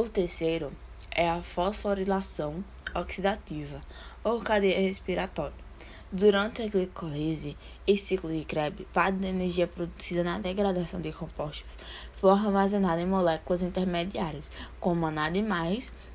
O 0.00 0.08
terceiro 0.08 0.70
é 1.10 1.28
a 1.28 1.42
fosforilação 1.42 2.62
oxidativa 2.94 3.82
ou 4.22 4.38
cadeia 4.38 4.78
respiratória. 4.78 5.56
Durante 6.12 6.62
a 6.62 6.68
glicólise 6.68 7.56
e 7.84 7.96
ciclo 7.96 8.30
de 8.30 8.44
Krebs, 8.44 8.86
parte 8.92 9.16
da 9.16 9.26
energia 9.26 9.66
produzida 9.66 10.22
na 10.22 10.38
degradação 10.38 11.00
de 11.00 11.10
compostos 11.10 11.76
foi 12.12 12.30
armazenada 12.30 13.00
em 13.00 13.06
moléculas 13.06 13.60
intermediárias, 13.60 14.52
como 14.78 15.04
a 15.04 15.10
NAD+, 15.10 15.44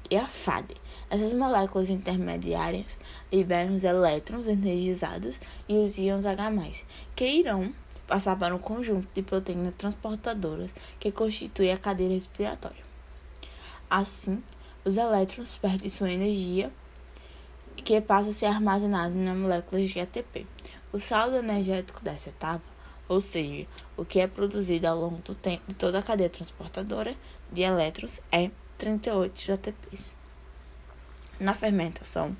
e 0.09 0.15
a 0.15 0.27
FAD. 0.29 0.75
Essas 1.09 1.33
moléculas 1.33 1.89
intermediárias 1.89 2.97
liberam 3.29 3.75
os 3.75 3.83
elétrons 3.83 4.47
energizados 4.47 5.41
e 5.67 5.75
os 5.75 5.97
íons 5.97 6.25
H+, 6.25 6.85
que 7.13 7.27
irão 7.27 7.73
passar 8.07 8.39
para 8.39 8.55
um 8.55 8.59
conjunto 8.59 9.09
de 9.13 9.21
proteínas 9.21 9.75
transportadoras 9.75 10.73
que 11.01 11.11
constitui 11.11 11.69
a 11.69 11.75
cadeia 11.75 12.11
respiratória. 12.11 12.92
Assim, 13.89 14.43
os 14.85 14.97
elétrons 14.97 15.57
perdem 15.57 15.89
sua 15.89 16.11
energia 16.11 16.71
que 17.83 17.99
passa 17.99 18.29
a 18.29 18.33
ser 18.33 18.45
armazenado 18.45 19.15
na 19.15 19.35
molécula 19.35 19.83
de 19.83 19.99
ATP. 19.99 20.47
O 20.91 20.99
saldo 20.99 21.35
energético 21.35 22.03
dessa 22.03 22.29
etapa, 22.29 22.63
ou 23.09 23.19
seja, 23.19 23.67
o 23.97 24.05
que 24.05 24.19
é 24.19 24.27
produzido 24.27 24.87
ao 24.87 24.97
longo 24.97 25.17
do 25.17 25.35
tempo 25.35 25.63
de 25.67 25.73
toda 25.73 25.99
a 25.99 26.03
cadeia 26.03 26.29
transportadora 26.29 27.15
de 27.51 27.61
elétrons, 27.61 28.21
é 28.31 28.49
38 28.77 29.53
ATPs. 29.53 30.13
Na 31.39 31.53
fermentação, 31.53 32.35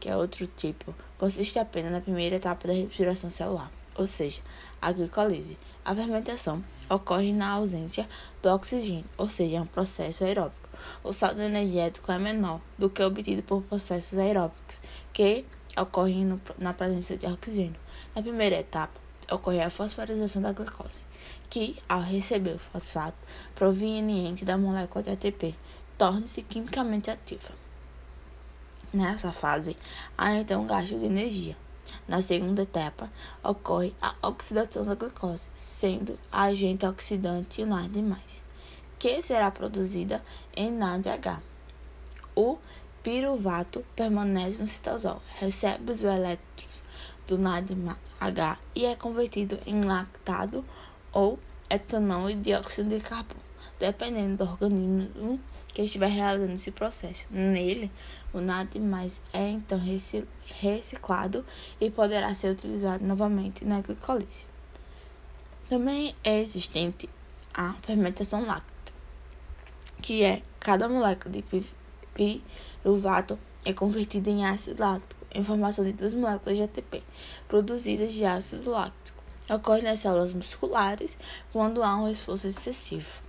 que 0.00 0.08
é 0.08 0.16
outro 0.16 0.46
tipo, 0.46 0.94
consiste 1.18 1.58
apenas 1.58 1.92
na 1.92 2.00
primeira 2.00 2.36
etapa 2.36 2.68
da 2.68 2.74
respiração 2.74 3.28
celular, 3.28 3.70
ou 3.98 4.06
seja, 4.06 4.40
a 4.80 4.90
glicólise. 4.92 5.58
A 5.84 5.94
fermentação 5.94 6.64
ocorre 6.88 7.32
na 7.32 7.50
ausência 7.50 8.08
do 8.42 8.48
oxigênio, 8.48 9.04
ou 9.18 9.28
seja, 9.28 9.58
é 9.58 9.60
um 9.60 9.66
processo 9.66 10.24
aeróbico 10.24 10.68
o 11.02 11.12
saldo 11.12 11.40
energético 11.42 12.10
é 12.12 12.18
menor 12.18 12.60
do 12.76 12.90
que 12.90 13.02
obtido 13.02 13.42
por 13.42 13.62
processos 13.62 14.18
aeróbicos, 14.18 14.82
que 15.12 15.44
ocorrem 15.76 16.24
no, 16.24 16.40
na 16.58 16.72
presença 16.72 17.16
de 17.16 17.26
oxigênio. 17.26 17.80
Na 18.14 18.22
primeira 18.22 18.56
etapa, 18.56 18.98
ocorre 19.30 19.60
a 19.60 19.70
fosforização 19.70 20.42
da 20.42 20.52
glicose, 20.52 21.02
que, 21.50 21.76
ao 21.88 22.00
receber 22.00 22.54
o 22.54 22.58
fosfato 22.58 23.18
proveniente 23.54 24.44
da 24.44 24.56
molécula 24.56 25.02
de 25.02 25.10
ATP, 25.10 25.54
torna-se 25.96 26.42
quimicamente 26.42 27.10
ativa. 27.10 27.50
Nessa 28.92 29.30
fase, 29.30 29.76
há 30.16 30.34
então 30.34 30.62
um 30.62 30.66
gasto 30.66 30.98
de 30.98 31.04
energia. 31.04 31.56
Na 32.06 32.22
segunda 32.22 32.62
etapa, 32.62 33.10
ocorre 33.42 33.94
a 34.00 34.14
oxidação 34.22 34.84
da 34.84 34.94
glicose, 34.94 35.48
sendo 35.54 36.18
a 36.30 36.42
agente 36.42 36.86
oxidante 36.86 37.64
nada 37.64 38.02
mais 38.02 38.48
que 38.98 39.22
será 39.22 39.50
produzida 39.50 40.22
em 40.56 40.70
NADH. 40.72 41.40
O 42.34 42.58
piruvato 43.02 43.84
permanece 43.94 44.60
no 44.60 44.66
citosol, 44.66 45.22
recebe 45.36 45.92
os 45.92 46.02
elétrons 46.02 46.84
do 47.26 47.38
NADH 47.38 48.58
e 48.74 48.86
é 48.86 48.96
convertido 48.96 49.58
em 49.66 49.82
lactado 49.82 50.64
ou 51.12 51.38
etanol 51.70 52.28
e 52.28 52.34
dióxido 52.34 52.88
de 52.88 53.00
carbono, 53.00 53.40
dependendo 53.78 54.44
do 54.44 54.50
organismo 54.50 55.40
que 55.68 55.82
estiver 55.82 56.08
realizando 56.08 56.54
esse 56.54 56.70
processo. 56.70 57.26
Nele, 57.30 57.90
o 58.32 58.40
NAD+, 58.40 58.80
é 59.32 59.48
então 59.50 59.80
reciclado 60.60 61.44
e 61.80 61.90
poderá 61.90 62.34
ser 62.34 62.50
utilizado 62.50 63.04
novamente 63.04 63.64
na 63.64 63.80
glicólise. 63.80 64.46
Também 65.68 66.14
é 66.24 66.40
existente 66.40 67.08
a 67.54 67.74
fermentação 67.82 68.44
láctea 68.46 68.78
que 70.00 70.22
é 70.22 70.42
cada 70.60 70.88
molécula 70.88 71.34
de 71.34 71.72
piruvato 72.14 73.38
é 73.64 73.72
convertida 73.72 74.30
em 74.30 74.46
ácido 74.46 74.82
láctico 74.82 75.26
em 75.34 75.44
formação 75.44 75.84
de 75.84 75.92
duas 75.92 76.14
moléculas 76.14 76.56
de 76.56 76.64
ATP, 76.64 77.02
produzidas 77.46 78.14
de 78.14 78.24
ácido 78.24 78.70
láctico. 78.70 79.22
Ocorre 79.50 79.82
nas 79.82 80.00
células 80.00 80.32
musculares 80.32 81.18
quando 81.52 81.82
há 81.82 81.96
um 81.96 82.08
esforço 82.10 82.46
excessivo. 82.46 83.22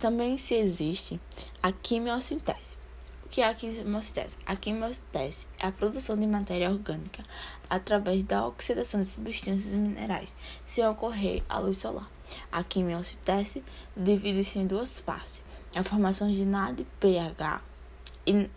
Também 0.00 0.38
se 0.38 0.54
existe 0.54 1.20
a 1.62 1.70
quimiocintese. 1.70 2.78
O 3.22 3.28
que 3.28 3.42
é 3.42 3.48
a 3.48 3.54
quimiocintese? 3.54 4.34
A 4.46 4.56
quimiocintese 4.56 5.46
é 5.58 5.66
a 5.66 5.72
produção 5.72 6.16
de 6.16 6.26
matéria 6.26 6.70
orgânica 6.70 7.22
através 7.68 8.22
da 8.22 8.46
oxidação 8.46 9.02
de 9.02 9.08
substâncias 9.08 9.74
minerais, 9.74 10.34
sem 10.64 10.86
ocorrer 10.86 11.42
a 11.50 11.58
luz 11.58 11.76
solar. 11.76 12.10
A 12.50 12.64
quimiocitese 12.64 13.62
divide-se 13.94 14.58
em 14.58 14.66
duas 14.66 14.98
partes: 14.98 15.42
a 15.76 15.82
formação 15.82 16.32
de 16.32 16.46
NAD, 16.46 16.86
pH 16.98 17.62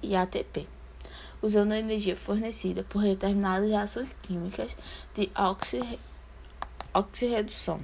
e 0.02 0.16
ATP, 0.16 0.66
usando 1.42 1.74
a 1.74 1.78
energia 1.78 2.16
fornecida 2.16 2.86
por 2.86 3.04
determinadas 3.04 3.70
reações 3.70 4.14
químicas 4.14 4.78
de 5.14 5.30
oxi 5.36 6.00
oxirredução. 6.94 7.82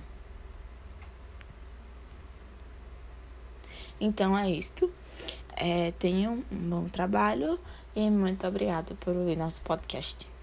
Então 3.99 4.37
é 4.37 4.49
isto. 4.49 4.91
É, 5.55 5.91
tenham 5.99 6.43
um 6.51 6.69
bom 6.69 6.87
trabalho 6.87 7.59
e 7.95 8.09
muito 8.09 8.47
obrigada 8.47 8.95
por 8.95 9.15
ouvir 9.15 9.35
nosso 9.35 9.61
podcast. 9.61 10.38